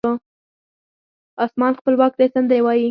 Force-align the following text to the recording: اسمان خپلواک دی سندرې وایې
اسمان 1.45 1.71
خپلواک 1.79 2.13
دی 2.19 2.27
سندرې 2.33 2.59
وایې 2.63 2.79